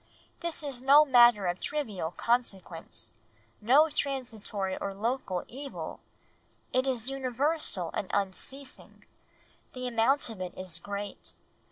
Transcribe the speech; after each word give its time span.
This 0.39 0.63
is 0.63 0.81
no 0.81 1.05
matter 1.05 1.45
of 1.45 1.59
trivial 1.59 2.09
consequence; 2.09 3.11
no 3.61 3.87
transitory 3.87 4.75
or 4.77 4.95
local 4.95 5.45
evil; 5.47 5.99
it 6.73 6.87
is 6.87 7.11
universal 7.11 7.91
and 7.93 8.09
unceasing; 8.11 9.05
the 9.73 9.85
amount 9.87 10.31
of 10.31 10.41
it 10.41 10.57
is 10.57 10.79
great 10.79 11.33